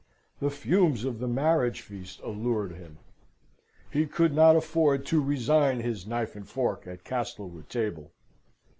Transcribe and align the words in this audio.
The 0.39 0.49
fumes 0.49 1.03
of 1.03 1.19
the 1.19 1.27
marriage 1.27 1.81
feast 1.81 2.21
allured 2.23 2.71
him: 2.71 2.97
he 3.91 4.07
could 4.07 4.33
not 4.33 4.55
afford 4.55 5.05
to 5.05 5.21
resign 5.21 5.81
his 5.81 6.07
knife 6.07 6.35
and 6.35 6.49
fork 6.49 6.87
at 6.87 7.03
Castlewood 7.03 7.69
table. 7.69 8.11